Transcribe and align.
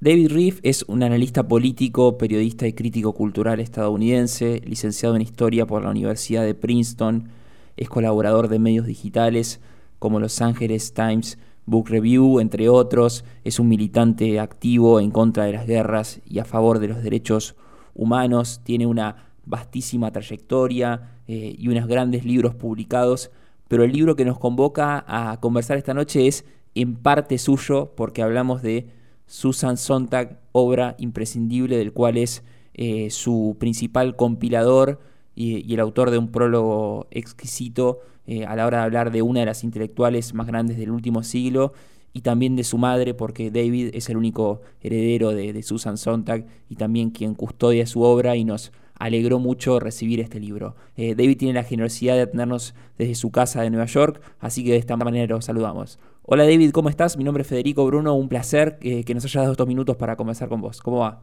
David 0.00 0.30
Reef 0.30 0.60
es 0.62 0.84
un 0.86 1.02
analista 1.02 1.48
político, 1.48 2.18
periodista 2.18 2.68
y 2.68 2.72
crítico 2.72 3.14
cultural 3.14 3.58
estadounidense, 3.58 4.62
licenciado 4.64 5.16
en 5.16 5.22
Historia 5.22 5.66
por 5.66 5.82
la 5.82 5.90
Universidad 5.90 6.44
de 6.44 6.54
Princeton, 6.54 7.30
es 7.76 7.88
colaborador 7.88 8.46
de 8.46 8.60
medios 8.60 8.86
digitales 8.86 9.60
como 9.98 10.20
Los 10.20 10.40
Angeles 10.40 10.94
Times 10.94 11.36
Book 11.66 11.88
Review, 11.88 12.38
entre 12.38 12.68
otros, 12.68 13.24
es 13.42 13.58
un 13.58 13.66
militante 13.66 14.38
activo 14.38 15.00
en 15.00 15.10
contra 15.10 15.46
de 15.46 15.54
las 15.54 15.66
guerras 15.66 16.20
y 16.24 16.38
a 16.38 16.44
favor 16.44 16.78
de 16.78 16.86
los 16.86 17.02
derechos 17.02 17.56
humanos, 17.96 18.60
tiene 18.62 18.86
una 18.86 19.32
vastísima 19.46 20.12
trayectoria 20.12 21.18
eh, 21.26 21.56
y 21.58 21.66
unos 21.66 21.88
grandes 21.88 22.24
libros 22.24 22.54
publicados, 22.54 23.32
pero 23.66 23.82
el 23.82 23.90
libro 23.90 24.14
que 24.14 24.24
nos 24.24 24.38
convoca 24.38 25.04
a 25.08 25.40
conversar 25.40 25.76
esta 25.76 25.92
noche 25.92 26.28
es 26.28 26.44
en 26.76 26.94
parte 26.94 27.36
suyo 27.36 27.94
porque 27.96 28.22
hablamos 28.22 28.62
de 28.62 28.96
Susan 29.28 29.76
Sontag, 29.76 30.40
obra 30.52 30.96
imprescindible 30.98 31.76
del 31.76 31.92
cual 31.92 32.16
es 32.16 32.42
eh, 32.74 33.10
su 33.10 33.56
principal 33.60 34.16
compilador 34.16 35.00
y, 35.36 35.72
el 35.72 35.80
autor 35.80 36.10
de 36.10 36.18
un 36.18 36.28
prólogo 36.28 37.06
exquisito 37.10 38.00
eh, 38.26 38.44
a 38.44 38.56
la 38.56 38.66
hora 38.66 38.78
de 38.78 38.84
hablar 38.84 39.12
de 39.12 39.22
una 39.22 39.40
de 39.40 39.46
las 39.46 39.62
intelectuales 39.62 40.34
más 40.34 40.46
grandes 40.46 40.78
del 40.78 40.90
último 40.90 41.22
siglo 41.22 41.72
y 42.12 42.22
también 42.22 42.56
de 42.56 42.64
su 42.64 42.78
madre, 42.78 43.14
porque 43.14 43.50
David 43.50 43.90
es 43.92 44.08
el 44.08 44.16
único 44.16 44.62
heredero 44.80 45.30
de, 45.30 45.62
Susan 45.62 45.98
Sontag 45.98 46.46
y 46.68 46.76
también 46.76 47.10
quien 47.10 47.34
custodia 47.34 47.86
su 47.86 48.02
obra 48.02 48.34
y 48.34 48.44
nos 48.44 48.72
alegró 48.98 49.38
mucho 49.38 49.80
recibir 49.80 50.20
este 50.20 50.40
libro. 50.40 50.76
Eh, 50.96 51.14
David 51.14 51.38
tiene 51.38 51.54
la 51.54 51.64
generosidad 51.64 52.14
de 52.14 52.22
atendernos 52.22 52.74
desde 52.98 53.14
su 53.14 53.30
casa 53.30 53.62
de 53.62 53.70
Nueva 53.70 53.86
York, 53.86 54.20
así 54.40 54.64
que 54.64 54.72
de 54.72 54.76
esta 54.76 54.96
manera 54.96 55.26
lo 55.26 55.40
saludamos. 55.40 55.98
Hola 56.22 56.44
David, 56.44 56.72
¿cómo 56.72 56.88
estás? 56.88 57.16
Mi 57.16 57.24
nombre 57.24 57.42
es 57.42 57.48
Federico 57.48 57.86
Bruno, 57.86 58.14
un 58.14 58.28
placer 58.28 58.78
eh, 58.82 59.04
que 59.04 59.14
nos 59.14 59.24
hayas 59.24 59.42
dado 59.42 59.52
estos 59.52 59.66
minutos 59.66 59.96
para 59.96 60.16
conversar 60.16 60.48
con 60.48 60.60
vos. 60.60 60.80
¿Cómo 60.82 60.98
va? 60.98 61.22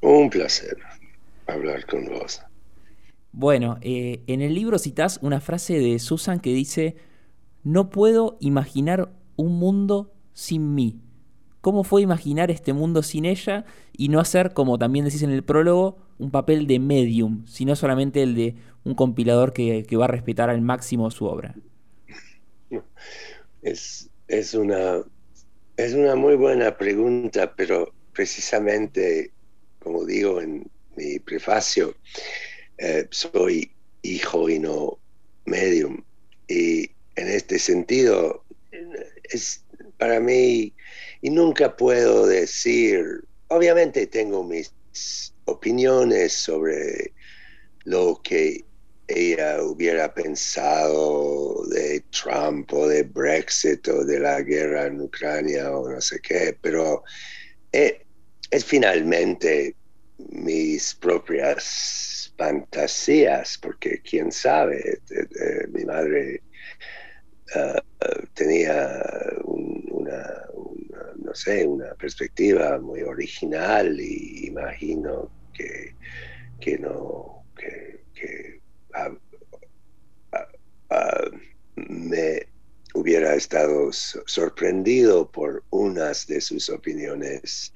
Un 0.00 0.30
placer 0.30 0.76
hablar 1.46 1.84
con 1.86 2.06
vos. 2.06 2.40
Bueno, 3.32 3.76
eh, 3.82 4.22
en 4.26 4.40
el 4.40 4.54
libro 4.54 4.78
citas 4.78 5.18
una 5.20 5.40
frase 5.40 5.78
de 5.78 5.98
Susan 5.98 6.40
que 6.40 6.54
dice, 6.54 6.96
no 7.64 7.90
puedo 7.90 8.38
imaginar 8.40 9.12
un 9.36 9.58
mundo 9.58 10.14
sin 10.32 10.74
mí. 10.74 11.00
¿Cómo 11.60 11.84
fue 11.84 12.00
imaginar 12.00 12.50
este 12.50 12.72
mundo 12.72 13.02
sin 13.02 13.24
ella 13.24 13.64
y 13.92 14.08
no 14.08 14.20
hacer, 14.20 14.54
como 14.54 14.78
también 14.78 15.04
decís 15.04 15.22
en 15.22 15.30
el 15.30 15.42
prólogo, 15.42 15.98
un 16.18 16.30
papel 16.30 16.66
de 16.66 16.78
medium, 16.78 17.46
sino 17.46 17.76
solamente 17.76 18.22
el 18.22 18.34
de 18.34 18.54
un 18.84 18.94
compilador 18.94 19.52
que, 19.52 19.86
va 19.96 20.04
a 20.04 20.08
respetar 20.08 20.50
al 20.50 20.60
máximo 20.60 21.10
su 21.10 21.26
obra? 21.26 21.54
Es, 23.62 24.08
una, 24.54 25.02
es 25.76 25.92
una 25.94 26.14
muy 26.14 26.36
buena 26.36 26.76
pregunta, 26.76 27.54
pero 27.56 27.92
precisamente, 28.12 29.32
como 29.80 30.04
digo 30.04 30.40
en 30.40 30.70
mi 30.96 31.18
prefacio, 31.18 31.94
eh, 32.78 33.06
soy 33.10 33.70
hijo 34.02 34.48
y 34.48 34.58
no 34.58 34.98
medium. 35.44 36.02
Y 36.48 36.90
en 37.16 37.28
este 37.28 37.58
sentido, 37.58 38.44
es 39.24 39.64
para 39.98 40.20
mí, 40.20 40.72
y 41.22 41.30
nunca 41.30 41.76
puedo 41.76 42.26
decir, 42.26 43.24
obviamente 43.48 44.06
tengo 44.06 44.44
mis 44.44 44.72
opiniones 45.46 46.32
sobre 46.32 47.12
lo 47.84 48.20
que 48.22 48.64
ella 49.08 49.62
hubiera 49.62 50.12
pensado 50.12 51.64
de 51.68 52.02
Trump 52.10 52.72
o 52.72 52.88
de 52.88 53.04
Brexit 53.04 53.86
o 53.88 54.04
de 54.04 54.18
la 54.18 54.40
guerra 54.42 54.86
en 54.86 55.00
Ucrania 55.00 55.70
o 55.70 55.88
no 55.88 56.00
sé 56.00 56.20
qué, 56.20 56.56
pero 56.60 57.04
eh, 57.72 58.04
es, 58.50 58.64
finalmente 58.64 59.76
mis 60.18 60.94
propias 60.94 62.32
fantasías, 62.36 63.58
porque 63.58 64.00
quién 64.02 64.32
sabe, 64.32 64.78
eh, 64.78 64.98
eh, 65.10 65.66
mi 65.68 65.84
madre 65.84 66.42
tenía 68.34 69.02
una, 69.44 70.42
no 71.16 71.32
sé, 71.32 71.64
una 71.64 71.94
perspectiva 71.94 72.78
muy 72.80 73.02
original 73.02 74.00
y 74.00 74.48
imagino 74.48 75.30
que, 75.56 75.94
que 76.60 76.78
no, 76.78 77.44
que, 77.56 78.00
que 78.14 78.60
me 81.76 82.46
hubiera 82.94 83.34
estado 83.34 83.90
sorprendido 83.92 85.30
por 85.30 85.62
unas 85.70 86.26
de 86.26 86.40
sus 86.40 86.70
opiniones 86.70 87.72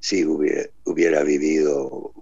si 0.00 0.24
hubiera, 0.24 1.22
vivido, 1.22 2.12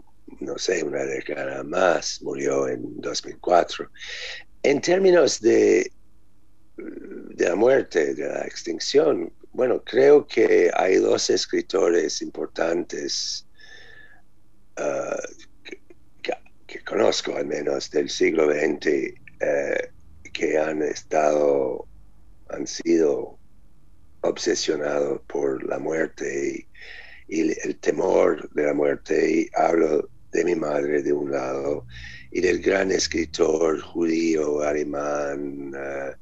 no 0.41 0.59
sé, 0.59 0.83
una 0.85 1.05
década 1.05 1.63
más, 1.65 2.21
murió 2.23 2.69
en 2.69 3.01
2004. 3.01 3.91
En 4.63 4.81
términos 4.81 5.41
de, 5.41 5.91
de 6.77 7.49
la 7.49 7.57
muerte, 7.57 8.15
de 8.15 8.29
la 8.29 8.45
extinción, 8.45 9.33
bueno, 9.53 9.83
creo 9.85 10.27
que 10.27 10.71
hay 10.75 10.97
dos 10.97 11.31
escritores 11.31 12.21
importantes 12.21 13.47
uh, 14.79 15.17
que, 16.67 16.85
conozco 16.85 17.37
al 17.37 17.47
menos 17.47 17.91
del 17.91 18.11
siglo 18.11 18.51
XX 18.51 19.15
que 20.33 20.59
han 20.59 20.83
estado, 20.83 21.87
han 22.51 22.67
sido 22.67 23.39
obsesionados 24.23 25.21
por 25.29 25.65
la 25.65 25.79
muerte 25.79 26.67
y, 27.29 27.41
el 27.41 27.79
temor 27.81 28.51
de 28.55 28.65
la 28.65 28.75
muerte. 28.75 29.31
Y 29.31 29.51
hablo 29.55 30.09
de 30.33 30.45
mi 30.45 30.55
madre 30.55 31.03
de 31.03 31.13
un 31.13 31.31
lado 31.31 31.87
y 32.31 32.41
del 32.41 32.61
gran 32.61 32.91
escritor 32.91 33.81
judío 33.81 34.61
alemán 34.61 35.73
uh, 35.75 36.13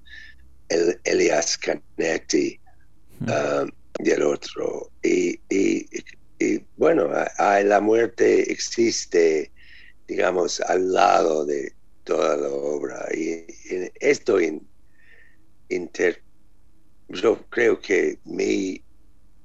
Elias 1.05 1.59
Canetti 1.59 2.61
um, 3.21 3.71
del 3.99 4.23
otro. 4.23 4.91
Y, 5.03 5.41
bueno, 6.77 7.11
la 7.65 7.81
muerte 7.81 8.53
existe, 8.53 9.51
digamos, 10.07 10.61
al 10.61 10.93
lado 10.93 11.45
de, 11.45 11.73
toda 12.05 12.37
la 12.37 12.49
obra. 12.49 13.09
Y, 13.15 13.45
esto 14.01 14.39
yo 17.09 17.47
creo 17.49 17.81
que 17.81 18.19
mi 18.25 18.83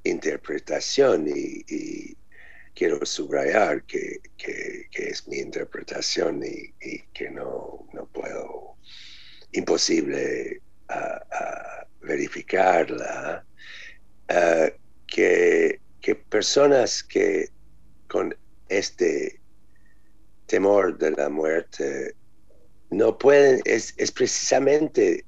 interpretación, 0.04 1.28
y, 1.28 2.16
quiero 2.74 3.04
subrayar 3.06 3.84
que, 3.86 4.22
es 4.94 5.28
mi 5.28 5.38
interpretación 5.38 6.44
y, 6.44 6.74
que 7.14 7.30
no, 7.30 7.88
no, 7.94 8.06
puedo, 8.08 8.78
imposible 9.52 10.62
verificarla, 12.02 13.44
que, 15.08 15.80
que 16.08 16.16
personas 16.16 17.04
que 17.04 17.50
con 18.08 18.34
este 18.70 19.42
temor 20.46 20.98
de 20.98 21.12
la 21.12 21.28
muerte 21.28 22.16
no 22.90 23.18
pueden, 23.18 23.60
es, 23.66 23.94
precisamente 24.14 25.26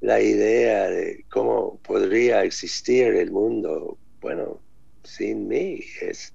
la 0.00 0.20
idea 0.20 0.90
de 0.90 1.24
cómo 1.30 1.78
podría 1.82 2.42
existir 2.42 3.14
el 3.14 3.30
mundo, 3.30 3.98
bueno, 4.20 4.60
sin 5.04 5.46
mí. 5.46 5.78
Es, 6.00 6.34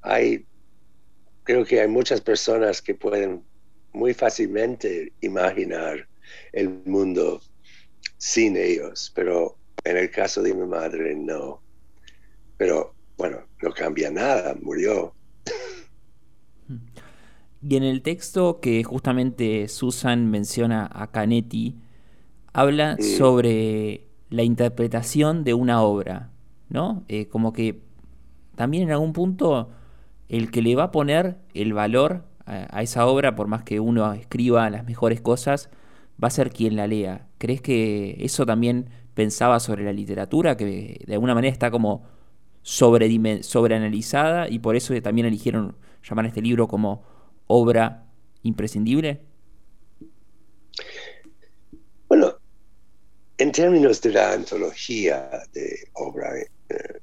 hay, 0.00 0.46
creo 1.44 1.66
que 1.66 1.82
hay 1.82 1.88
muchas 1.88 2.22
personas 2.22 2.80
que 2.80 2.94
pueden 2.94 3.44
muy 3.92 4.14
fácilmente 4.14 5.12
imaginar 5.20 6.08
el 6.54 6.70
mundo 6.86 7.42
sin 8.16 8.56
ellos, 8.56 9.12
pero 9.14 9.58
en 9.84 9.98
el 9.98 10.10
caso 10.10 10.42
de 10.42 10.54
mi 10.54 10.66
madre 10.66 11.14
no. 11.14 11.62
Pero 12.56 12.94
bueno, 13.16 13.38
no 13.62 13.72
cambia 13.72 14.10
nada, 14.10 14.54
murió. 14.60 15.14
Y 17.62 17.76
en 17.76 17.84
el 17.84 18.02
texto 18.02 18.60
que 18.60 18.82
justamente 18.82 19.68
Susan 19.68 20.30
menciona 20.30 20.90
a 20.92 21.10
Canetti, 21.12 21.76
habla 22.52 22.96
sobre 22.98 24.08
la 24.30 24.42
interpretación 24.42 25.44
de 25.44 25.54
una 25.54 25.82
obra, 25.82 26.30
¿no? 26.68 27.04
Eh, 27.08 27.28
como 27.28 27.52
que 27.52 27.82
también 28.56 28.84
en 28.84 28.90
algún 28.90 29.12
punto 29.12 29.70
el 30.28 30.50
que 30.50 30.62
le 30.62 30.74
va 30.74 30.84
a 30.84 30.90
poner 30.90 31.36
el 31.54 31.72
valor 31.72 32.24
a, 32.46 32.82
esa 32.82 33.06
obra, 33.06 33.36
por 33.36 33.46
más 33.46 33.62
que 33.62 33.78
uno 33.78 34.12
escriba 34.12 34.68
las 34.70 34.84
mejores 34.84 35.20
cosas, 35.20 35.70
va 36.22 36.28
a 36.28 36.30
ser 36.30 36.50
quien 36.50 36.74
la 36.74 36.86
lea. 36.86 37.28
¿Crees 37.38 37.60
que 37.60 38.16
eso 38.20 38.44
también 38.44 38.88
pensaba 39.14 39.60
sobre 39.60 39.84
la 39.84 39.92
literatura, 39.92 40.56
que 40.56 41.04
de 41.06 41.14
alguna 41.14 41.34
manera 41.34 41.52
está 41.52 41.70
como 41.70 42.02
sobreanalizada 42.62 44.48
y 44.48 44.58
por 44.58 44.76
eso 44.76 45.00
también 45.02 45.26
eligieron 45.26 45.76
llamar 46.02 46.24
a 46.26 46.28
este 46.28 46.40
libro 46.40 46.68
como 46.68 47.02
obra 47.46 48.04
imprescindible? 48.42 49.20
Bueno, 52.08 52.38
en 53.38 53.52
términos 53.52 54.00
de 54.00 54.10
la 54.12 54.32
antología 54.32 55.42
de 55.52 55.88
obra 55.94 56.38
eh, 56.38 57.00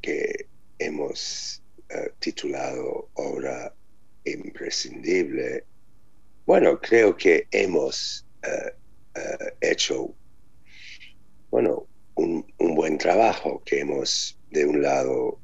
que 0.00 0.46
hemos 0.78 1.62
eh, 1.88 2.12
titulado 2.18 3.08
obra 3.14 3.74
imprescindible, 4.24 5.64
bueno, 6.46 6.80
creo 6.80 7.16
que 7.16 7.46
hemos 7.50 8.24
eh, 8.42 8.72
hecho, 9.60 10.14
bueno, 11.50 11.86
un, 12.14 12.46
buen 12.58 12.98
trabajo, 12.98 13.62
que 13.64 13.80
hemos, 13.80 14.38
de 14.56 14.66
un 14.66 14.82
lado, 14.82 15.38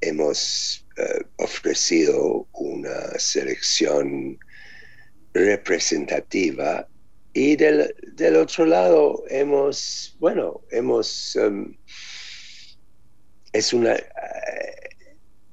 hemos 0.00 0.86
ofrecido 1.38 2.46
una 2.52 3.18
selección 3.18 4.38
representativa 5.32 6.86
y 7.36 7.56
del, 7.56 7.92
otro 8.36 8.64
lado 8.64 9.24
hemos, 9.28 10.16
bueno, 10.20 10.62
hemos, 10.70 11.34
em, 11.34 11.76
es 13.52 13.72
una, 13.72 13.96
eh, 13.96 14.04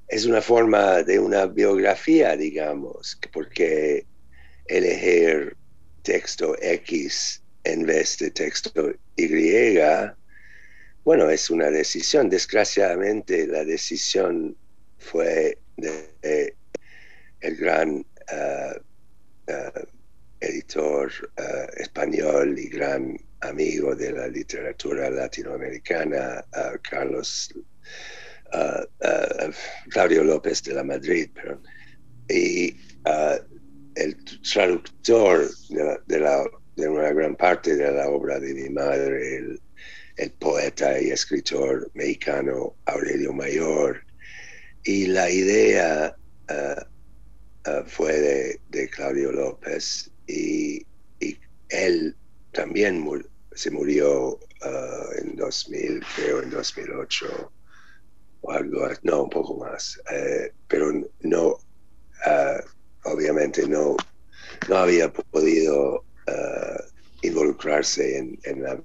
es 0.07 0.25
una 0.25 0.41
forma 0.41 1.01
de 1.01 1.17
una 1.17 1.47
biografía, 1.47 2.37
digamos, 2.37 3.19
porque 3.33 4.05
elegir 4.67 5.57
texto 6.03 6.55
X 6.61 7.40
en 7.63 7.85
vez 7.85 8.17
de 8.17 8.31
texto 8.31 8.93
Y, 9.15 9.77
bueno, 11.03 11.29
es 11.29 11.49
una 11.49 11.69
decisión. 11.69 12.29
Desgraciadamente 12.29 13.47
la 13.47 13.65
decisión 13.65 14.55
fue 14.97 15.57
de, 15.77 16.55
el 17.41 17.55
gran 17.55 18.05
eh, 18.31 18.81
eh, 19.47 19.71
editor 20.39 21.11
eh, 21.37 21.67
español 21.77 22.57
y 22.57 22.69
gran 22.69 23.17
amigo 23.41 23.95
de 23.95 24.11
la 24.11 24.27
literatura 24.27 25.09
latinoamericana, 25.09 26.45
Carlos 26.87 27.51
Claudio 29.89 30.23
López 30.23 30.61
de 30.63 30.73
la 30.73 30.83
Madrid, 30.83 31.29
y 32.29 32.77
el 33.95 34.17
traductor 34.43 35.49
de, 36.05 36.19
la, 36.19 36.43
una 36.77 37.11
gran 37.11 37.35
parte 37.35 37.75
de 37.75 37.91
la 37.91 38.09
obra 38.09 38.39
de 38.39 38.53
mi 38.53 38.69
madre, 38.69 39.37
el, 39.37 39.61
el 40.17 40.31
poeta 40.31 40.99
y 40.99 41.11
escritor 41.11 41.89
mexicano 41.93 42.75
Aurelio 42.85 43.33
Mayor, 43.33 44.03
y 44.83 45.07
la 45.07 45.29
idea 45.29 46.15
fue 47.85 48.19
de, 48.19 48.59
de, 48.69 48.89
Claudio 48.89 49.31
López 49.31 50.11
y, 50.27 50.85
él 51.69 52.15
también 52.51 53.07
se 53.53 53.71
murió 53.71 54.31
uh, 54.31 55.21
en 55.21 55.37
2000, 55.37 56.03
creo 56.17 56.41
en 56.41 56.49
2008 56.49 57.51
o 58.41 58.51
algo, 58.51 58.89
no, 59.03 59.23
un 59.23 59.29
poco 59.29 59.55
más, 59.55 60.01
eh, 60.11 60.51
pero 60.67 60.91
no, 61.21 61.57
obviamente 63.05 63.65
no, 63.67 63.95
no 64.67 64.75
había 64.75 65.13
podido 65.13 66.03
en, 68.43 68.63
la 68.63 68.81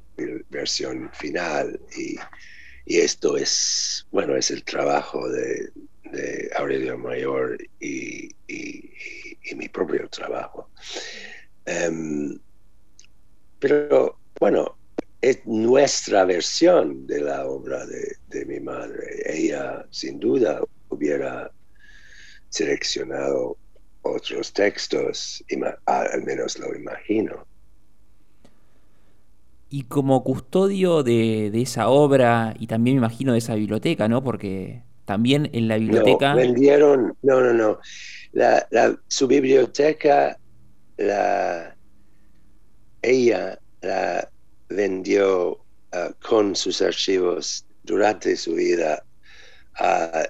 versión 0.50 1.10
final 1.12 1.80
y, 1.96 2.16
esto 2.86 3.36
es, 3.36 4.06
bueno, 4.12 4.36
es 4.36 4.50
el 4.50 4.62
trabajo 4.62 5.28
de, 5.28 5.70
Aurelio 6.54 6.96
Mayor 6.96 7.58
y, 7.80 8.30
y 9.46 9.54
mi 9.54 9.68
propio 9.68 10.08
trabajo. 10.08 10.70
Em, 11.64 12.38
pero 13.58 14.18
bueno, 14.38 14.76
es 15.20 15.44
nuestra 15.46 16.24
versión 16.24 17.06
de 17.06 17.20
la 17.20 17.46
obra 17.46 17.84
de, 17.86 18.44
mi 18.46 18.60
madre. 18.60 19.22
Ella 19.24 19.86
sin 19.90 20.20
duda 20.20 20.60
hubiera 20.88 21.50
seleccionado 22.48 23.56
otros 24.02 24.52
textos, 24.52 25.44
al 25.86 26.22
menos 26.22 26.58
lo 26.58 26.74
imagino. 26.74 27.46
Y 29.68 29.84
como 29.84 30.22
custodio 30.22 31.02
de, 31.02 31.50
esa 31.60 31.88
obra 31.88 32.54
y 32.58 32.66
también 32.66 32.96
me 32.96 33.00
imagino 33.00 33.32
de 33.32 33.38
esa 33.38 33.54
biblioteca, 33.54 34.08
¿no? 34.08 34.22
Porque 34.22 34.82
también 35.04 35.50
en 35.52 35.68
la 35.68 35.76
biblioteca... 35.76 36.30
No, 36.30 36.36
vendieron, 36.36 37.16
no, 37.22 37.40
no, 37.40 37.52
no. 37.52 37.78
su 39.08 39.26
biblioteca 39.26 40.38
la, 40.96 41.76
ella 43.02 43.58
la 43.82 44.28
vendió 44.68 45.58
ah, 45.92 46.10
con 46.26 46.54
sus 46.54 46.82
archivos 46.82 47.64
durante 47.84 48.36
su 48.36 48.54
vida 48.54 49.02
a, 49.78 50.24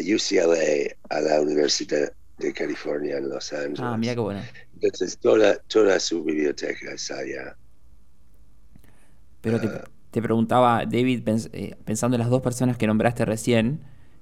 UCLA, 0.00 0.94
a 1.10 1.20
la 1.20 1.40
Universidad 1.40 2.12
de 2.38 2.52
California 2.52 3.18
en 3.18 3.28
Los 3.28 3.52
Ángeles. 3.52 3.80
Ah, 3.80 3.96
mira 3.96 4.14
qué 4.14 4.20
bueno. 4.20 4.42
Entonces 4.74 5.18
toda, 5.18 5.56
toda 5.68 6.00
su 6.00 6.24
biblioteca 6.24 6.92
está 6.92 7.18
allá. 7.18 7.56
Pero 9.44 9.60
te, 10.10 10.22
preguntaba, 10.22 10.84
David, 10.86 11.28
eh, 11.52 11.76
pensando 11.84 12.16
en 12.16 12.20
las 12.20 12.30
dos 12.30 12.40
personas 12.40 12.78
que 12.78 12.86
nombraste 12.86 13.26
recién, 13.26 13.80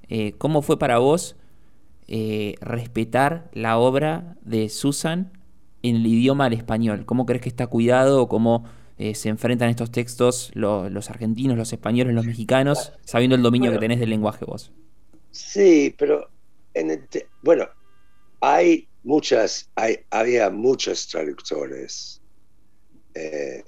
eh, 0.09 0.33
¿cómo 0.37 0.63
fue 0.63 0.81
para 0.81 0.99
vos 0.99 1.37
eh, 2.09 2.57
respetar 2.61 3.49
la 3.53 3.79
obra 3.79 4.37
de 4.43 4.69
Susan 4.69 5.31
en 5.83 5.97
el 5.97 6.07
idioma 6.09 6.47
al 6.47 6.55
español? 6.55 7.07
¿Cómo 7.07 7.25
crees 7.25 7.41
que 7.41 7.49
está 7.49 7.69
cuidado 7.69 8.23
o 8.23 8.29
cómo 8.29 8.65
se 9.15 9.31
enfrentan 9.31 9.69
estos 9.69 9.91
textos 9.91 10.53
los 10.55 11.11
argentinos, 11.11 11.57
los 11.57 11.73
españoles, 11.73 12.15
los 12.15 12.25
mexicanos, 12.25 12.93
sabiendo 13.05 13.35
el 13.35 13.43
dominio 13.43 13.73
que 13.73 13.79
tenés 13.79 13.99
del 13.99 14.11
lenguaje 14.11 14.45
vos? 14.45 14.71
Sí, 15.33 15.93
pero 15.99 16.29
bueno, 17.43 17.67
hay 18.41 18.87
muchas, 19.03 19.69
hay, 19.75 19.99
había 20.11 20.51
muchos 20.51 21.09
traductores 21.09 22.23
eh, 23.15 23.65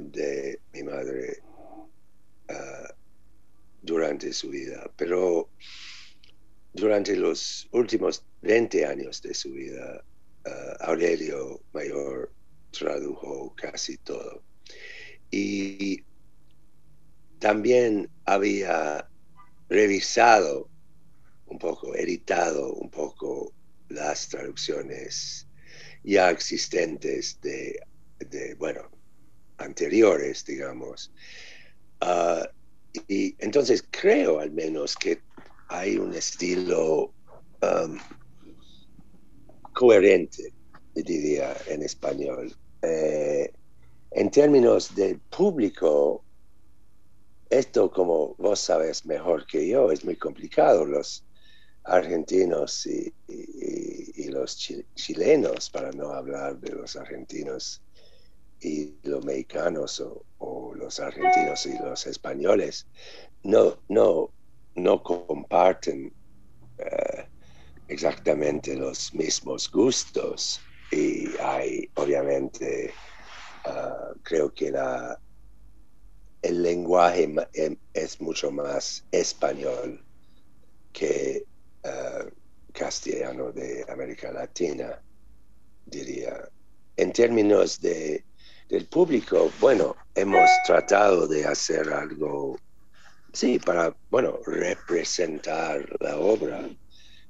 de 0.00 0.60
mi 0.72 0.82
madre 0.82 1.42
ah, 2.48 2.94
durante 3.82 4.32
su 4.32 4.50
vida, 4.50 4.90
pero 4.96 5.50
durante 6.72 7.16
los 7.16 7.68
últimos 7.72 8.24
20 8.42 8.86
años 8.86 9.20
de 9.22 9.34
su 9.34 9.52
vida 9.52 10.04
uh, 10.46 10.84
Aurelio 10.84 11.60
Mayor 11.72 12.32
tradujo 12.70 13.54
casi 13.56 13.98
todo. 13.98 14.42
Y 15.30 16.04
también 17.38 18.10
había 18.24 19.08
revisado 19.68 20.68
un 21.46 21.58
poco, 21.58 21.94
editado 21.94 22.74
un 22.74 22.90
poco 22.90 23.52
las 23.88 24.28
traducciones 24.28 25.48
ya 26.04 26.30
existentes 26.30 27.40
de, 27.40 27.80
bueno, 28.58 28.90
anteriores, 29.60 30.44
digamos. 30.44 31.12
Uh, 32.02 32.44
y 33.06 33.36
entonces 33.38 33.84
creo 33.90 34.40
al 34.40 34.50
menos 34.50 34.96
que 34.96 35.20
hay 35.68 35.96
un 35.96 36.12
estilo 36.14 37.12
um, 37.62 37.98
coherente, 39.72 40.52
diría 40.94 41.56
en 41.68 41.82
español. 41.82 42.52
Eh, 42.82 43.52
en 44.10 44.30
términos 44.30 44.94
del 44.94 45.20
público, 45.20 46.24
esto, 47.48 47.90
como 47.90 48.34
vos 48.36 48.58
sabes 48.58 49.06
mejor 49.06 49.46
que 49.46 49.68
yo, 49.68 49.92
es 49.92 50.04
muy 50.04 50.16
complicado. 50.16 50.84
Los 50.84 51.24
argentinos 51.84 52.86
y, 52.86 53.12
los 54.30 54.56
chilenos, 54.94 55.70
para 55.70 55.90
no 55.90 56.10
hablar 56.10 56.58
de 56.60 56.72
los 56.72 56.94
argentinos 56.94 57.82
y 58.60 58.98
los 59.02 59.24
mexicanos 59.24 60.00
o, 60.00 60.74
los 60.74 60.98
argentinos 60.98 61.66
y 61.66 61.76
los 61.78 62.06
españoles, 62.06 62.86
no, 63.42 63.78
no, 63.88 64.30
no 64.74 65.02
comparten 65.02 66.12
eh, 66.78 67.26
exactamente 67.88 68.76
los 68.76 69.12
mismos 69.14 69.70
gustos. 69.70 70.60
Y 70.90 71.36
hay 71.38 71.88
obviamente 71.94 72.92
ah, 73.64 74.12
creo 74.22 74.52
que 74.52 74.70
la 74.70 75.20
el 76.42 76.62
lenguaje 76.62 77.30
em, 77.52 77.76
es 77.92 78.20
mucho 78.20 78.50
más 78.50 79.04
español 79.12 80.02
que 80.92 81.44
ah, 81.84 82.24
castellano 82.72 83.52
de 83.52 83.84
América 83.88 84.32
Latina 84.32 85.02
diría. 85.86 86.48
En 86.96 87.12
términos 87.12 87.80
de 87.80 88.24
del 88.70 88.86
público 88.86 89.52
bueno 89.60 89.96
hemos 90.14 90.48
tratado 90.64 91.26
de 91.26 91.44
hacer 91.44 91.92
algo 91.92 92.58
sí 93.32 93.58
para 93.58 93.94
bueno 94.10 94.38
representar 94.46 95.88
la 96.00 96.18
obra. 96.18 96.68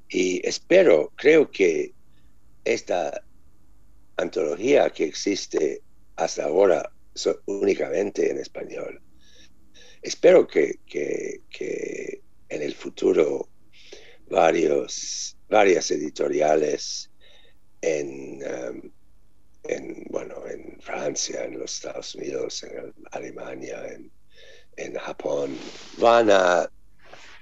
Y 0.09 0.47
espero, 0.47 1.13
creo 1.17 1.51
que 1.51 1.93
esta 2.65 3.23
antología 4.17 4.91
que 4.91 5.05
existe 5.05 5.83
hasta 6.17 6.45
ahora 6.45 6.91
únicamente 7.47 8.31
en 8.31 8.39
español, 8.39 9.01
espero 10.03 10.47
que, 10.47 10.79
en 12.49 12.63
el 12.63 12.75
futuro 12.75 13.49
varios, 14.29 15.37
varias 15.49 15.91
editoriales 15.91 17.11
en, 17.81 18.43
um, 18.43 18.91
en, 19.65 20.05
bueno, 20.11 20.47
en 20.47 20.81
Francia, 20.81 21.45
en 21.45 21.59
los 21.59 21.75
Estados 21.75 22.15
Unidos, 22.15 22.63
en 22.63 22.93
Alemania, 23.13 23.87
en, 23.89 24.11
en 24.77 24.95
Japón, 24.95 25.57
van, 25.99 26.31
a, 26.31 26.71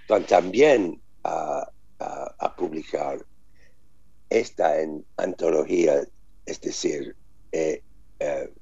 van 0.08 0.24
también 0.24 1.00
a, 1.24 1.70
a, 1.98 2.56
publicar 2.56 3.24
esta 4.30 4.80
en 4.80 5.04
antología, 5.16 6.02
es 6.46 6.60
decir, 6.60 7.16
eh, 7.52 7.82
eh, 8.18 8.52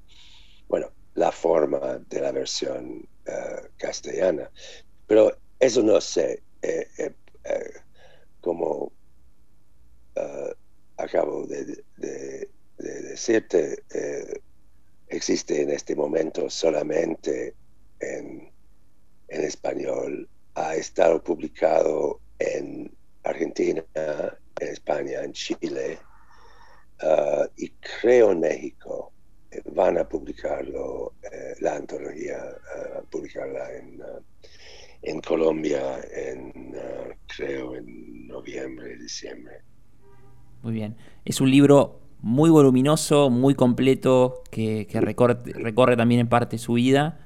bueno, 0.68 0.90
la 1.14 1.32
forma 1.32 1.98
de 2.08 2.20
la 2.20 2.32
versión 2.32 3.08
eh, 3.24 3.68
castellana. 3.78 4.50
Pero 5.06 5.36
eso 5.58 5.82
no 5.82 6.00
sé, 6.00 6.42
como 8.40 8.92
acabo 10.96 11.46
de, 11.46 11.84
decirte, 12.78 13.82
existe 15.08 15.62
en 15.62 15.70
este 15.70 15.94
momento 15.94 16.50
solamente 16.50 17.54
en, 18.00 18.50
en 19.28 19.44
español. 19.44 20.28
Ha 20.54 20.74
estado 20.74 21.22
publicado 21.22 22.20
en 22.38 22.90
Argentina, 23.24 23.84
en 23.94 24.68
España, 24.68 25.22
en 25.22 25.32
Chile 25.32 25.98
uh, 27.02 27.46
y 27.56 27.68
creo 28.00 28.32
en 28.32 28.40
México. 28.40 29.12
Eh, 29.50 29.62
van 29.74 29.98
a 29.98 30.08
publicarlo, 30.08 31.14
eh, 31.30 31.54
la 31.60 31.76
antología, 31.76 32.42
uh, 32.42 33.04
publicarla 33.06 33.72
en, 33.74 34.00
uh, 34.00 34.22
en 35.02 35.20
Colombia, 35.20 36.00
en, 36.10 36.74
creo 37.26 37.76
en 37.76 38.26
noviembre, 38.26 38.96
diciembre. 38.96 39.60
Muy 40.62 40.72
bien. 40.72 40.96
Es 41.24 41.40
un 41.40 41.50
libro 41.50 42.00
muy 42.20 42.50
voluminoso, 42.50 43.30
muy 43.30 43.54
completo, 43.54 44.42
que, 44.50 44.86
recorre, 44.92 45.96
también 45.96 46.20
en 46.20 46.28
parte 46.28 46.58
su 46.58 46.74
vida. 46.74 47.20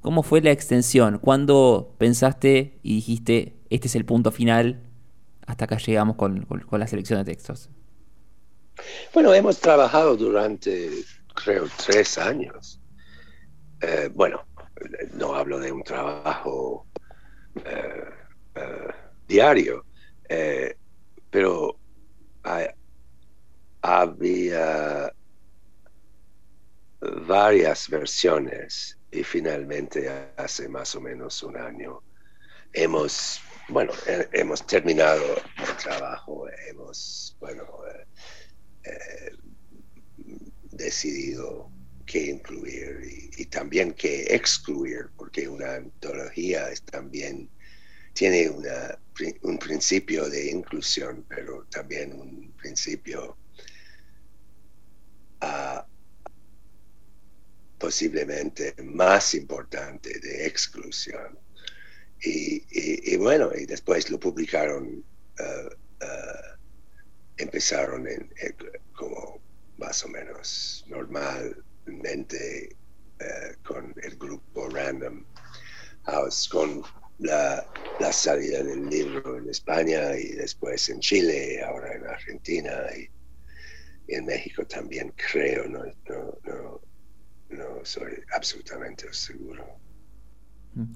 ¿Cómo 0.00 0.22
fue 0.22 0.40
la 0.40 0.50
extensión? 0.50 1.18
¿Cuándo 1.18 1.94
pensaste 1.98 2.78
y 2.82 2.96
dijiste, 2.96 3.56
este 3.70 3.86
es 3.88 3.94
el 3.94 4.04
punto 4.04 4.32
final 4.32 4.82
hasta 5.46 5.64
acá 5.64 5.76
llegamos 5.78 6.16
con, 6.16 6.46
la 6.70 6.86
selección 6.86 7.18
de 7.18 7.24
textos? 7.24 7.68
Bueno, 9.12 9.34
hemos 9.34 9.60
trabajado 9.60 10.16
durante, 10.16 10.90
creo, 11.34 11.66
tres 11.84 12.18
años. 12.18 12.80
Eh, 13.80 14.10
bueno, 14.14 14.44
no 15.14 15.34
hablo 15.34 15.58
de 15.58 15.72
un 15.72 15.82
trabajo 15.82 16.86
eh, 17.64 18.04
eh, 18.54 18.88
diario, 19.28 19.84
pero 21.30 21.76
había 23.82 25.12
varias 27.26 27.88
versiones 27.88 28.98
y 29.10 29.22
finalmente 29.24 30.08
hace 30.36 30.68
más 30.68 30.94
o 30.94 31.00
menos 31.00 31.42
un 31.42 31.56
año 31.56 32.02
hemos 32.72 33.42
bueno, 33.68 33.92
hemos 34.32 34.66
terminado 34.66 35.36
el 35.36 35.76
trabajo, 35.76 36.46
hemos, 36.68 37.36
bueno, 37.40 37.64
eh, 37.88 38.06
eh, 38.84 39.36
decidido 40.72 41.70
qué 42.04 42.26
incluir 42.26 43.00
y, 43.36 43.46
también 43.46 43.92
qué 43.92 44.24
excluir, 44.34 45.10
porque 45.16 45.48
una 45.48 45.74
antología 45.76 46.70
es 46.70 46.82
también 46.82 47.50
tiene 48.14 48.50
una, 48.50 48.98
un 49.42 49.58
principio 49.58 50.28
de 50.28 50.50
inclusión, 50.50 51.24
pero 51.28 51.64
también 51.70 52.12
un 52.12 52.52
principio 52.52 53.36
ah, 55.42 55.86
posiblemente 57.78 58.74
más 58.84 59.34
importante 59.34 60.18
de 60.20 60.46
exclusión. 60.46 61.38
Y, 62.24 63.16
bueno, 63.16 63.50
y 63.52 63.66
después 63.66 64.08
lo 64.08 64.20
publicaron, 64.20 65.04
eh, 65.38 65.68
eh, 66.00 66.06
empezaron 67.38 68.06
en, 68.06 68.30
como 68.94 69.40
más 69.78 70.04
o 70.04 70.08
menos 70.08 70.84
normalmente 70.86 72.76
eh, 73.18 73.56
con 73.64 73.92
el 74.00 74.16
grupo 74.16 74.68
Random 74.68 75.24
House, 76.04 76.48
con 76.48 76.82
la, 77.18 77.66
salida 78.12 78.62
del 78.62 78.88
libro 78.88 79.38
en 79.38 79.48
España 79.48 80.16
y 80.16 80.32
después 80.32 80.88
en 80.88 81.00
Chile, 81.00 81.62
ahora 81.62 81.94
en 81.94 82.06
Argentina 82.06 82.72
y, 82.96 83.08
en 84.14 84.26
México 84.26 84.64
también 84.66 85.12
creo, 85.16 85.68
no, 85.68 85.84
no, 85.84 86.38
no, 86.44 86.80
no 87.50 87.84
soy 87.84 88.12
absolutamente 88.34 89.12
seguro. 89.12 89.64
Mm. 90.74 90.92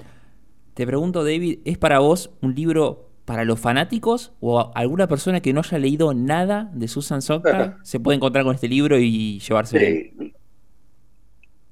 Te 0.74 0.86
pregunto, 0.86 1.24
David, 1.24 1.60
¿es 1.64 1.78
para 1.78 2.00
vos 2.00 2.30
un 2.42 2.54
libro 2.54 3.10
para 3.24 3.44
los 3.44 3.58
fanáticos 3.58 4.32
o 4.40 4.72
alguna 4.74 5.08
persona 5.08 5.40
que 5.40 5.52
no 5.52 5.60
haya 5.60 5.78
leído 5.78 6.14
nada 6.14 6.70
de 6.72 6.86
Susan 6.86 7.20
Sontag 7.20 7.78
se 7.84 8.00
puede 8.00 8.16
encontrar 8.16 8.44
con 8.44 8.54
este 8.54 8.68
libro 8.68 8.98
y 8.98 9.40
llevarse 9.40 10.12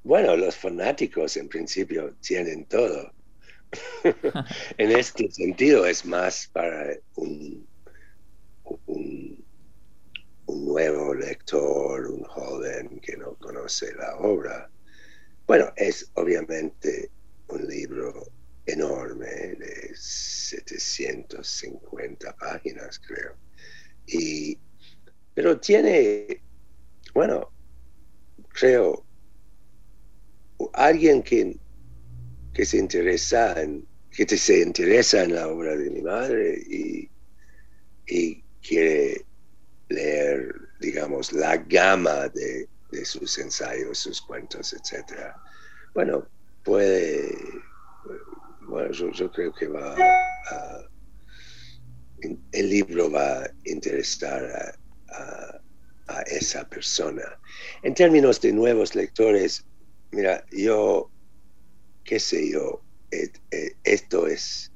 Bueno, 0.03 0.37
los 0.37 0.57
fanáticos 0.57 1.37
en 1.37 1.49
principio 1.49 2.15
tienen 2.21 2.65
todo. 2.67 3.13
en 4.79 4.91
este 4.93 5.31
sentido 5.31 5.87
es 5.87 6.05
más 6.05 6.49
para 6.53 6.97
un, 7.17 7.67
un, 8.87 9.44
nuevo 10.75 11.15
lector, 11.15 12.07
un 12.09 12.25
joven 12.25 12.99
que 13.01 13.17
no 13.17 13.37
conoce 13.37 13.95
la 13.95 14.17
obra. 14.17 14.69
Bueno, 15.47 15.73
es 15.77 16.11
obviamente 16.15 17.13
un 17.47 17.69
libro 17.69 18.33
enorme 18.67 19.55
de 19.57 19.93
750 19.95 22.35
páginas, 22.35 22.99
creo. 22.99 23.37
Y, 24.09 24.59
pero 25.33 25.61
tiene, 25.61 26.43
bueno, 27.15 27.53
creo, 28.49 29.07
alguien 30.73 31.23
que, 31.23 31.57
que 32.53 32.67
se 32.67 32.79
interesa 32.79 33.63
en, 33.63 33.87
que 34.11 34.27
se 34.27 34.61
interesa 34.61 35.23
en 35.23 35.37
la 35.37 35.47
obra 35.47 35.77
de 35.77 35.91
mi 35.91 36.03
madre 36.03 36.61
y, 36.69 37.09
y 38.09 38.43
quiere 38.61 39.25
leer, 39.89 40.64
digamos, 40.85 41.33
la 41.33 41.57
gama 41.57 42.29
de, 42.29 42.69
de 42.91 43.05
sus 43.05 43.39
ensayos, 43.39 43.99
sus 43.99 44.21
cuentos, 44.21 44.73
etc. 44.73 45.33
Bueno, 45.95 46.27
puede 46.63 47.37
bueno, 48.67 48.91
yo, 48.93 49.31
creo 49.31 49.53
que 49.53 49.69
va 49.69 49.95
el 52.53 52.71
libro 52.71 53.11
va 53.11 53.43
a 53.43 53.51
interesar 53.65 54.45
a, 55.09 55.61
esa 56.27 56.69
persona. 56.69 57.23
En 57.83 57.95
términos 57.95 58.41
de 58.41 58.53
nuevos 58.53 58.95
lectores, 58.95 59.65
mira, 60.11 60.45
yo, 60.51 61.11
qué 62.05 62.21
sé 62.21 62.51
yo, 62.51 62.83
esto 63.85 64.27
es 64.27 64.71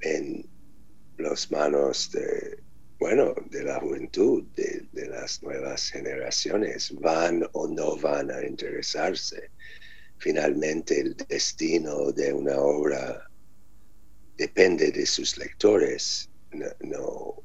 en 0.00 0.48
las 1.18 1.50
manos 1.50 2.10
de, 2.12 2.62
bueno, 2.98 3.34
de 3.50 3.64
la 3.64 3.80
juventud, 3.80 4.44
de, 4.54 4.86
de, 4.92 5.08
las 5.08 5.42
nuevas 5.42 5.90
generaciones, 5.90 6.92
van 7.00 7.44
o 7.52 7.68
no 7.68 7.96
van 7.96 8.30
a 8.30 8.44
interesarse 8.44 9.50
finalmente 10.18 11.00
el 11.00 11.16
destino 11.16 12.12
de 12.12 12.32
una 12.32 12.56
obra 12.56 13.30
depende 14.36 14.90
de 14.90 15.06
sus 15.06 15.38
lectores. 15.38 16.28
No, 16.80 17.42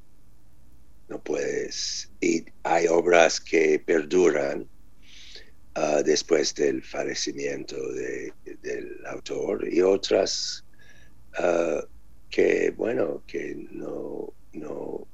no, 1.07 1.23
puedes. 1.23 2.09
Y 2.21 2.45
hay 2.63 2.87
obras 2.87 3.39
que 3.39 3.79
perduran 3.79 4.67
ah, 5.75 6.01
después 6.03 6.53
del 6.55 6.83
fallecimiento 6.83 7.75
del 7.93 9.05
autor 9.05 9.67
y 9.71 9.81
otras 9.81 10.65
ah, 11.37 11.85
que, 12.29 12.71
bueno, 12.71 13.23
que 13.27 13.55
no, 13.71 14.33
no, 14.53 15.07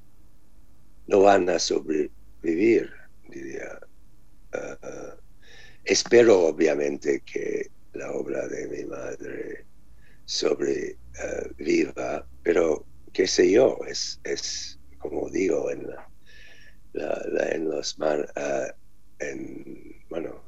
no 1.10 1.22
van 1.22 1.50
a 1.50 1.58
sobrevivir, 1.58 2.92
diría. 3.28 3.80
Ah, 4.54 5.16
Espero 5.84 6.42
obviamente 6.42 7.22
que 7.22 7.72
la 7.94 8.12
obra 8.12 8.48
de 8.48 8.68
mi 8.68 8.86
madre 8.86 9.66
sobreviva, 10.26 10.96
eh, 11.18 12.24
pero 12.44 12.86
qué 13.12 13.26
sé 13.26 13.50
yo, 13.50 13.80
es, 13.88 14.20
es 14.24 14.80
como 15.00 15.30
digo, 15.32 15.72
en, 15.72 15.88
la, 16.94 17.50
en 17.50 17.70
los 17.70 17.98
en, 19.18 19.96
bueno, 20.12 20.44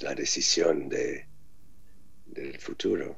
la 0.00 0.14
decisión 0.14 0.88
de, 0.88 1.26
del 2.26 2.58
futuro. 2.58 3.16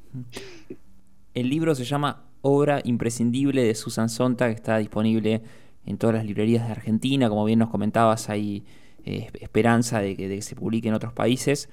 El 1.32 1.48
libro 1.48 1.76
se 1.76 1.84
llama 1.84 2.28
Obra 2.42 2.80
imprescindible 2.82 3.62
de 3.62 3.74
Susan 3.76 4.08
Sontag, 4.08 4.50
está 4.50 4.78
disponible 4.78 5.42
en 5.86 5.98
todas 5.98 6.16
las 6.16 6.24
librerías 6.24 6.66
de 6.66 6.72
Argentina. 6.72 7.28
Como 7.28 7.44
bien 7.44 7.58
nos 7.58 7.70
comentabas, 7.70 8.28
hay 8.30 8.64
eh, 9.04 9.28
esperanza 9.40 10.00
de 10.00 10.16
que, 10.16 10.40
se 10.42 10.56
publique 10.56 10.88
en 10.88 10.94
otros 10.94 11.12
países. 11.12 11.68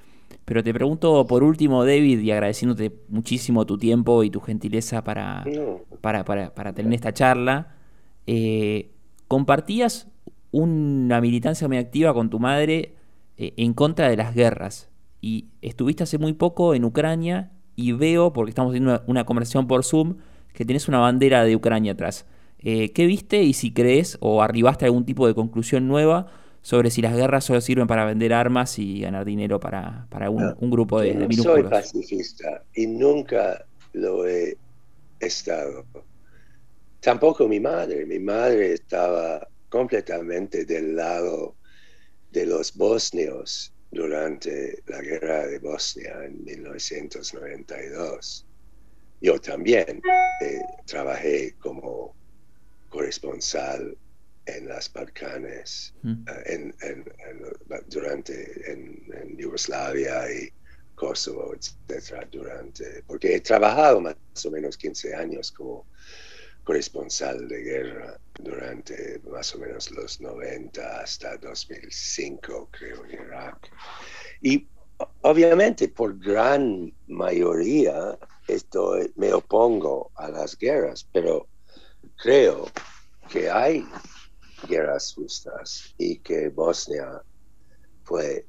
Pero 0.45 0.63
te 0.63 0.73
pregunto 0.73 1.25
por 1.27 1.43
último, 1.43 1.85
David, 1.85 2.19
y 2.19 2.31
agradeciéndote 2.31 2.93
muchísimo 3.09 3.65
tu 3.65 3.77
tiempo 3.77 4.23
y 4.23 4.29
tu 4.29 4.39
gentileza 4.39 5.03
para, 5.03 5.43
para, 6.01 6.73
tener 6.73 6.93
esta 6.93 7.13
charla, 7.13 7.75
eh, 8.27 8.91
¿compartías 9.27 10.07
una 10.51 11.21
militancia 11.21 11.67
muy 11.67 11.77
activa 11.77 12.13
con 12.13 12.29
tu 12.29 12.39
madre 12.39 12.95
eh, 13.37 13.53
en 13.57 13.73
contra 13.73 14.09
de 14.09 14.17
las 14.17 14.33
guerras? 14.33 14.89
Y 15.21 15.49
estuviste 15.61 16.03
hace 16.03 16.17
muy 16.17 16.33
poco 16.33 16.73
en 16.73 16.83
Ucrania 16.85 17.51
y 17.75 17.91
veo, 17.93 18.33
porque 18.33 18.49
estamos 18.49 18.73
teniendo 18.73 19.03
una, 19.07 19.25
conversación 19.25 19.67
por 19.67 19.83
Zoom, 19.83 20.17
que 20.53 20.65
tienes 20.65 20.87
una 20.87 20.99
bandera 20.99 21.43
de 21.43 21.55
Ucrania 21.55 21.93
atrás. 21.93 22.25
¿Qué 22.61 23.05
viste 23.05 23.43
y 23.43 23.53
si 23.53 23.73
crees 23.73 24.17
o 24.21 24.41
arribaste 24.41 24.85
a 24.85 24.87
algún 24.87 25.05
tipo 25.05 25.27
de 25.27 25.33
conclusión 25.33 25.87
nueva 25.87 26.27
sobre 26.61 26.91
si 26.91 27.01
las 27.01 27.15
guerras 27.15 27.43
solo 27.43 27.59
sirven 27.59 27.87
para 27.87 28.05
vender 28.05 28.33
armas 28.33 28.77
y 28.77 29.01
ganar 29.01 29.25
dinero 29.25 29.59
para, 29.59 30.07
un, 30.29 30.69
grupo 30.69 31.01
de, 31.01 31.13
de 31.13 31.35
Soy 31.35 31.63
pacifista 31.63 32.63
y 32.75 32.85
nunca 32.85 33.65
lo 33.93 34.27
he 34.27 34.57
estado. 35.19 35.85
Tampoco 36.99 37.47
mi 37.47 37.59
madre. 37.59 38.05
Mi 38.05 38.19
madre 38.19 38.73
estaba 38.73 39.47
completamente 39.69 40.65
del 40.65 40.95
lado 40.95 41.55
de 42.31 42.45
los 42.45 42.75
bosnios 42.75 43.73
durante 43.91 44.81
la 44.87 45.01
guerra 45.01 45.47
de 45.47 45.59
Bosnia 45.59 46.25
en 46.25 46.43
1992. 46.43 48.45
Yo 49.21 49.39
también 49.39 50.01
eh, 50.41 50.59
trabajé 50.85 51.55
como 51.59 52.13
corresponsal 52.91 53.97
en 54.45 54.67
las 54.67 54.91
Balcanes, 54.91 55.93
mm. 56.03 56.25
eh, 56.27 56.73
en, 56.81 57.05
durante 57.87 58.71
en, 58.71 59.37
Yugoslavia 59.37 60.31
y 60.31 60.51
Kosovo, 60.95 61.55
etcétera, 61.55 62.27
durante, 62.31 63.03
porque 63.07 63.35
he 63.35 63.39
trabajado 63.41 64.01
más 64.01 64.15
o 64.45 64.51
menos 64.51 64.77
15 64.77 65.15
años 65.15 65.51
como 65.51 65.87
corresponsal 66.63 67.47
de 67.47 67.63
guerra 67.63 68.19
durante 68.39 69.19
más 69.31 69.55
o 69.55 69.59
menos 69.59 69.89
los 69.91 70.21
90 70.21 71.01
hasta 71.01 71.37
2005, 71.37 72.69
creo, 72.71 73.05
en 73.05 73.11
Irak. 73.13 73.71
Y 74.41 74.67
obviamente 75.21 75.87
por 75.87 76.19
gran 76.19 76.93
mayoría 77.07 78.17
estoy, 78.47 79.11
me 79.15 79.33
opongo 79.33 80.11
a 80.15 80.29
las 80.29 80.57
guerras, 80.57 81.07
pero 81.11 81.47
creo 82.21 82.69
que 83.29 83.49
hay 83.49 83.87
guerras 84.67 85.13
justas 85.15 85.95
y 85.97 86.19
que 86.19 86.49
Bosnia 86.49 87.19
fue 88.03 88.45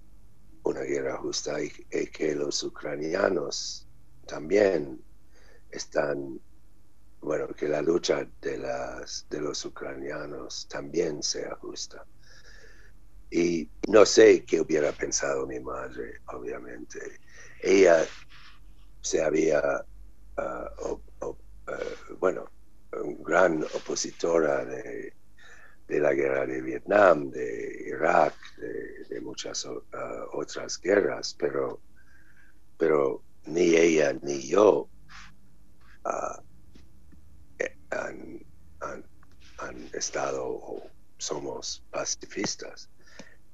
una 0.64 0.82
guerra 0.82 1.16
justa 1.16 1.58
y, 1.62 1.70
que 1.70 2.34
los 2.34 2.62
ucranianos 2.62 3.88
también 4.26 5.02
están, 5.70 6.38
bueno, 7.22 7.48
que 7.48 7.66
la 7.66 7.80
lucha 7.80 8.28
de, 8.42 8.58
las, 8.58 9.26
de 9.30 9.40
los 9.40 9.64
ucranianos 9.64 10.68
también 10.68 11.22
sea 11.22 11.56
justa. 11.56 12.04
Y 13.30 13.70
no 13.88 14.04
sé 14.04 14.44
qué 14.44 14.60
hubiera 14.60 14.92
pensado 14.92 15.46
mi 15.46 15.58
madre, 15.58 16.20
obviamente. 16.26 17.00
Ella 17.62 18.04
se 19.00 19.22
había, 19.22 19.60
ah, 20.36 20.70
ah, 21.22 21.78
bueno, 22.18 22.44
gran 23.32 23.64
opositora 23.64 24.62
de, 24.66 25.14
la 25.88 26.12
guerra 26.12 26.44
de 26.46 26.60
Vietnam, 26.60 27.30
de 27.30 27.84
Irak, 27.86 28.34
de, 28.58 29.20
muchas 29.22 29.64
uh, 29.64 29.80
otras 30.32 30.78
guerras, 30.78 31.34
pero, 31.38 31.80
pero 32.76 33.22
ni 33.46 33.74
ella 33.74 34.12
ni 34.20 34.38
yo 34.46 34.88
uh, 36.04 36.42
eh, 37.58 37.74
han, 37.90 38.44
estado 39.94 40.44
o 40.44 40.90
somos 41.16 41.82
pacifistas. 41.90 42.90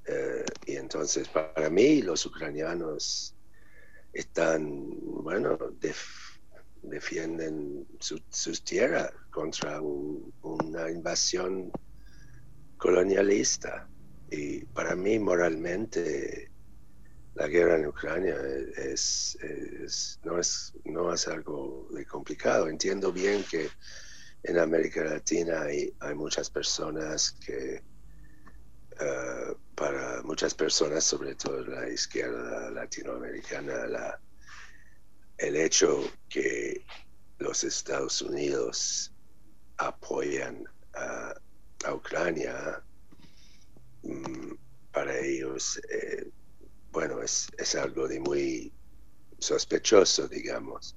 Eh, 0.05 0.43
y 0.65 0.75
entonces 0.75 1.29
para 1.29 1.69
mí 1.69 2.01
los 2.01 2.25
ucranianos 2.25 3.33
están, 4.11 4.89
bueno, 5.23 5.57
defienden 6.81 7.87
sus 7.99 8.63
tierras 8.63 9.13
contra 9.39 9.79
una 9.79 10.91
invasión 10.91 11.71
colonialista. 12.77 13.87
Y 14.29 14.65
para 14.65 14.97
mí, 14.97 15.17
moralmente, 15.17 16.51
la 17.35 17.47
guerra 17.47 17.77
en 17.77 17.85
Ucrania 17.85 18.35
es, 18.75 19.37
no, 20.25 20.37
es, 20.37 20.73
no 20.83 21.13
es 21.13 21.25
algo 21.29 21.87
de 21.91 22.05
complicado. 22.05 22.67
Entiendo 22.67 23.13
bien 23.13 23.45
que 23.49 23.69
en 24.43 24.59
América 24.59 25.05
Latina 25.05 25.61
hay, 25.61 25.93
hay 26.01 26.15
muchas 26.15 26.49
personas 26.49 27.31
que, 27.45 27.75
eh, 28.99 29.55
para 29.73 30.21
muchas 30.23 30.53
personas, 30.53 31.05
sobre 31.05 31.35
todo 31.35 31.63
la 31.63 31.87
izquierda 31.87 32.71
latinoamericana, 32.71 33.87
la, 33.87 34.19
el 35.37 35.55
hecho 35.55 36.11
que 36.27 36.83
los 37.37 37.63
Estados 37.63 38.21
Unidos 38.21 39.13
apoyan 39.79 40.63
a 40.93 41.33
a 41.85 41.93
Ucrania, 41.93 42.81
mm, 44.03 44.53
para 44.91 45.17
ellos, 45.17 45.79
eh, 45.89 46.29
bueno, 46.91 47.21
es, 47.21 47.47
es, 47.57 47.75
algo 47.75 48.07
de 48.07 48.19
muy 48.19 48.73
sospechoso, 49.37 50.27
digamos. 50.27 50.95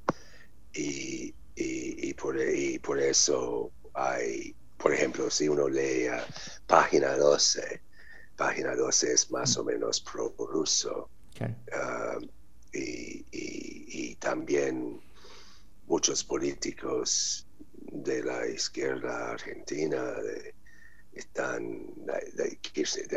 Y, 0.74 1.34
y, 1.54 2.14
por, 2.14 2.40
y 2.40 2.78
por 2.78 2.98
eso 2.98 3.70
hay, 3.94 4.54
por 4.78 4.92
ejemplo, 4.94 5.30
si 5.30 5.48
uno 5.48 5.68
lee 5.68 6.08
página 6.66 7.16
12, 7.16 7.82
página 8.36 8.74
12 8.74 9.12
es 9.12 9.30
más 9.30 9.56
o 9.58 9.64
menos 9.64 10.00
pro-ruso. 10.00 11.10
Ah, 11.72 12.18
y, 12.72 13.24
y, 13.32 14.14
también 14.16 15.00
muchos 15.86 16.22
políticos 16.24 17.46
de 17.92 18.24
la 18.24 18.46
izquierda 18.48 19.32
argentina, 19.32 20.02
de, 20.02 20.54
están 21.12 21.92
del 22.34 22.58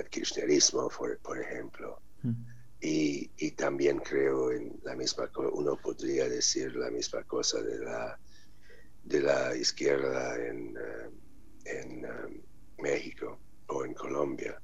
kirchnerismo, 0.10 0.90
por, 0.90 1.40
ejemplo. 1.40 2.02
Mm. 2.24 2.34
Y, 2.82 3.32
y, 3.38 3.52
también 3.52 4.00
creo 4.00 4.52
en 4.52 4.80
la 4.84 4.96
misma 4.96 5.32
uno 5.54 5.78
podría 5.78 6.28
decir 6.28 6.76
la 6.76 6.92
misma 6.92 7.24
cosa 7.24 7.62
de 7.62 7.80
la, 7.80 8.20
de 9.04 9.22
la 9.22 9.56
izquierda 9.56 10.36
en, 10.46 10.76
eh, 10.78 11.10
en 11.66 12.06
eh, 12.06 12.44
México 12.80 13.40
o 13.68 13.86
en 13.86 13.94
Colombia. 13.94 14.62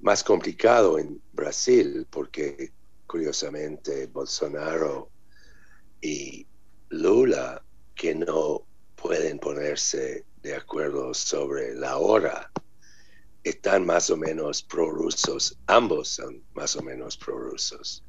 Más 0.00 0.24
complicado 0.24 0.98
en 0.98 1.20
Brasil 1.32 2.06
porque 2.10 2.72
curiosamente 3.06 4.06
Bolsonaro 4.06 5.10
y 6.00 6.46
Lula 6.88 7.62
que 7.94 8.14
no 8.14 8.66
pueden 9.22 9.38
ponerse 9.38 10.24
de 10.42 10.56
acuerdo 10.56 11.14
sobre 11.14 11.76
la 11.76 11.98
hora 11.98 12.50
están 13.44 13.86
más 13.86 14.10
o 14.10 14.16
menos 14.16 14.64
prorrusos, 14.64 15.56
ambos 15.68 16.08
son 16.08 16.42
más 16.54 16.74
o 16.74 16.82
menos 16.82 17.16
prorrusos. 17.16 18.04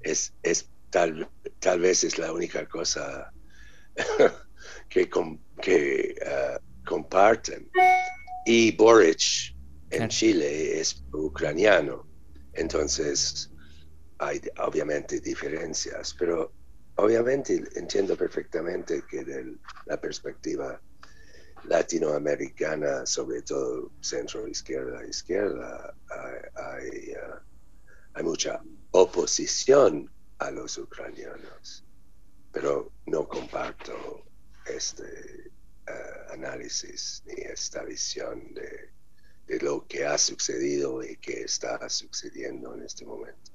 Es, 0.00 0.32
es 0.42 0.68
tal, 0.90 1.30
tal 1.60 1.78
vez 1.78 2.02
es 2.02 2.18
la 2.18 2.32
única 2.32 2.66
cosa 2.66 3.32
que, 4.88 5.08
que 5.62 6.14
uh, 6.20 6.84
comparten. 6.84 7.70
Y 8.44 8.72
Boric 8.72 9.54
en 9.90 10.08
Chile 10.08 10.80
es 10.80 11.04
ucraniano, 11.12 12.08
entonces 12.54 13.52
hay 14.18 14.40
obviamente 14.58 15.20
diferencias, 15.20 16.12
pero 16.18 16.52
obviamente 16.96 17.62
entiendo 17.76 18.16
perfectamente 18.16 19.02
que 19.08 19.24
de 19.24 19.56
la 19.86 20.00
perspectiva 20.00 20.80
latinoamericana, 21.64 23.06
sobre 23.06 23.42
todo 23.42 23.90
centro 24.00 24.46
izquierda 24.46 25.04
izquierda, 25.06 25.94
hay, 26.54 27.12
hay, 28.14 28.22
mucha 28.22 28.60
oposición 28.92 30.10
a 30.38 30.50
los 30.50 30.78
ucranianos, 30.78 31.84
pero 32.52 32.92
no 33.06 33.26
comparto 33.28 34.24
este 34.66 35.50
uh, 35.88 36.32
análisis 36.32 37.22
ni 37.26 37.42
esta 37.42 37.84
visión 37.84 38.54
de, 38.54 38.90
de, 39.46 39.60
lo 39.60 39.86
que 39.86 40.06
ha 40.06 40.18
sucedido 40.18 41.02
y 41.02 41.16
que 41.16 41.42
está 41.42 41.88
sucediendo 41.88 42.74
en 42.74 42.82
este 42.82 43.04
momento. 43.04 43.52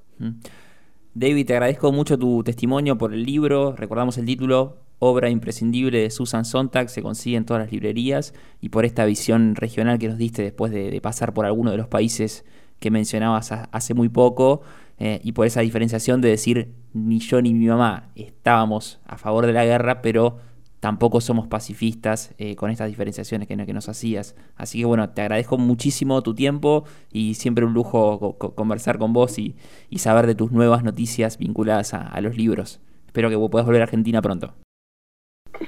David, 1.14 1.46
te 1.46 1.54
agradezco 1.54 1.92
mucho 1.92 2.18
tu 2.18 2.42
testimonio 2.42 2.98
por 2.98 3.14
el 3.14 3.24
libro. 3.24 3.76
Recordamos 3.76 4.18
el 4.18 4.26
título, 4.26 4.78
Obra 5.00 5.30
imprescindible 5.30 6.00
de 6.00 6.10
Susan 6.10 6.46
Sontag, 6.46 6.90
se 6.90 7.02
consigue 7.02 7.36
en 7.36 7.44
todas 7.44 7.64
las 7.64 7.72
librerías 7.72 8.34
y 8.62 8.70
por 8.70 8.86
esta 8.86 9.04
visión 9.04 9.56
regional 9.56 10.00
que 10.00 10.08
nos 10.08 10.18
diste 10.18 10.42
después 10.42 10.72
de, 10.72 11.02
pasar 11.02 11.34
por 11.34 11.46
alguno 11.46 11.72
de 11.72 11.78
los 11.78 11.90
países 11.90 12.46
que 12.80 12.92
mencionabas 12.92 13.52
hace 13.52 13.94
muy 13.94 14.08
poco 14.08 14.62
eh, 15.00 15.20
y 15.22 15.34
por 15.34 15.48
esa 15.48 15.60
diferenciación 15.62 16.22
de 16.22 16.30
decir 16.30 16.76
ni 16.94 17.20
yo 17.20 17.42
ni 17.42 17.54
mi 17.54 17.66
mamá 17.66 18.12
estábamos 18.16 19.02
a 19.06 19.18
favor 19.18 19.48
de 19.48 19.54
la 19.54 19.66
guerra, 19.66 20.02
pero 20.02 20.38
tampoco 20.82 21.22
somos 21.22 21.48
pacifistas 21.48 22.34
eh, 22.40 22.56
con 22.56 22.72
estas 22.72 22.90
diferenciaciones 22.90 23.48
que, 23.48 23.56
que, 23.56 23.74
nos 23.74 23.88
hacías. 23.88 24.36
Así 24.56 24.80
que 24.80 24.86
bueno, 24.86 25.12
te 25.12 25.22
agradezco 25.22 25.58
muchísimo 25.58 26.22
tu 26.24 26.34
tiempo 26.34 26.86
y 27.12 27.36
siempre 27.36 27.64
un 27.64 27.74
lujo 27.74 28.36
conversar 28.56 28.98
con 28.98 29.14
vos 29.14 29.38
y, 29.38 29.56
saber 29.98 30.26
de 30.26 30.34
tus 30.34 30.52
nuevas 30.52 30.84
noticias 30.84 31.38
vinculadas 31.38 31.94
a, 31.94 32.20
los 32.20 32.36
libros. 32.36 32.82
Espero 33.06 33.30
que 33.30 33.38
puedas 33.38 33.66
volver 33.66 33.82
a 33.82 33.84
Argentina 33.84 34.22
pronto. 34.22 34.56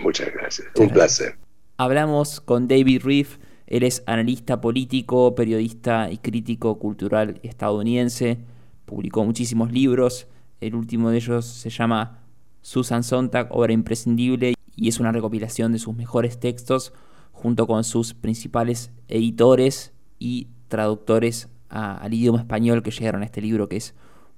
Muchas 0.02 0.34
gracias, 0.34 0.68
un 0.80 0.90
placer. 0.90 1.38
Hablamos 1.78 2.42
con 2.42 2.68
David 2.68 3.04
Reef, 3.04 3.38
él 3.68 3.84
es 3.84 4.02
analista 4.08 4.62
político, 4.62 5.36
periodista 5.36 6.10
y 6.10 6.18
crítico 6.18 6.80
cultural 6.80 7.40
estadounidense, 7.44 8.40
publicó 8.86 9.24
muchísimos 9.24 9.72
libros, 9.72 10.28
el 10.60 10.74
último 10.74 11.12
de 11.12 11.18
ellos 11.18 11.46
se 11.46 11.70
llama 11.70 12.24
Susan 12.64 13.04
Sontag, 13.04 13.50
obra 13.52 13.74
imprescindible 13.74 14.56
y 14.76 14.88
es 14.88 15.00
una 15.00 15.12
recopilación 15.12 15.72
de 15.72 15.80
sus 15.80 15.96
mejores 15.96 16.40
textos 16.40 16.94
junto 17.32 17.68
con 17.68 17.84
sus 17.84 18.14
principales 18.14 18.92
editores 19.08 19.94
y 20.20 20.48
traductores 20.68 21.50
al 21.70 22.14
idioma 22.14 22.40
español 22.40 22.84
que 22.84 22.92
llegaron 22.92 23.24
a 23.24 23.26
este 23.26 23.42
libro 23.42 23.68
que 23.68 23.78
es 23.78 23.96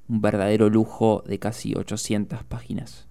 un 0.07 0.21
verdadero 0.21 0.69
lujo 0.69 1.23
de 1.25 1.39
casi 1.39 1.75
800 1.75 2.43
páginas. 2.43 3.07